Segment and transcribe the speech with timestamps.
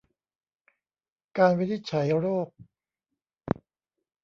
[1.37, 2.47] การวินิจฉัยโรค